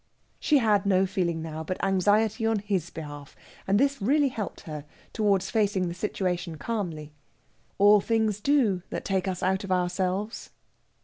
She 0.39 0.57
had 0.57 0.87
no 0.87 1.05
feeling 1.05 1.43
now 1.43 1.63
but 1.63 1.83
anxiety 1.85 2.43
on 2.47 2.57
his 2.57 2.89
behalf, 2.89 3.35
and 3.67 3.79
this 3.79 4.01
really 4.01 4.29
helped 4.29 4.61
her 4.61 4.83
towards 5.13 5.51
facing 5.51 5.89
the 5.89 5.93
situation 5.93 6.57
calmly. 6.57 7.13
All 7.77 8.01
things 8.01 8.39
do 8.41 8.81
that 8.89 9.05
take 9.05 9.27
us 9.27 9.43
out 9.43 9.63
of 9.63 9.71
ourselves. 9.71 10.49